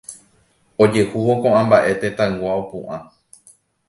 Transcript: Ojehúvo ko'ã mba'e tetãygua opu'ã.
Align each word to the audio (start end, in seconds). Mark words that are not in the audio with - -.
Ojehúvo 0.85 1.33
ko'ã 1.43 1.59
mba'e 1.67 1.91
tetãygua 2.05 2.51
opu'ã. 2.63 2.97